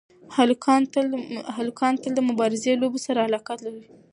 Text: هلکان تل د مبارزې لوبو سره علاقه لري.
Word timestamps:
هلکان 1.57 1.93
تل 2.01 2.11
د 2.15 2.19
مبارزې 2.29 2.71
لوبو 2.81 2.99
سره 3.05 3.25
علاقه 3.27 3.53
لري. 3.63 3.83